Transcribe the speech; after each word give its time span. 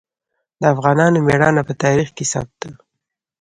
د 0.61 0.63
افغانانو 0.73 1.23
ميړانه 1.27 1.61
په 1.67 1.73
تاریخ 1.83 2.09
کې 2.17 2.25
ثبت 2.31 2.55
ده. 2.61 2.71